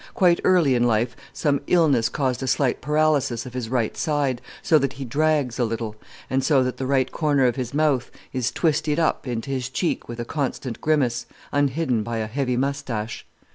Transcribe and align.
Quite 0.15 0.39
early 0.43 0.73
in 0.73 0.81
life 0.87 1.15
some 1.31 1.61
illness 1.67 2.09
caused 2.09 2.41
a 2.41 2.47
slight 2.47 2.81
paralysis 2.81 3.45
of 3.45 3.53
his 3.53 3.69
right 3.69 3.95
side, 3.95 4.41
so 4.63 4.79
that 4.79 4.93
he 4.93 5.05
drags 5.05 5.59
a 5.59 5.63
little, 5.63 5.95
and 6.27 6.43
so 6.43 6.63
that 6.63 6.77
the 6.77 6.87
right 6.87 7.11
corner 7.11 7.45
of 7.45 7.55
his 7.55 7.71
mouth 7.71 8.09
is 8.33 8.49
twisted 8.49 8.97
up 8.97 9.27
into 9.27 9.51
his 9.51 9.69
cheek 9.69 10.09
with 10.09 10.19
a 10.19 10.25
constant 10.25 10.81
grimace, 10.81 11.27
unhidden 11.51 12.01
by 12.01 12.17
a 12.17 12.25
heavy 12.25 12.57
moustache. 12.57 13.27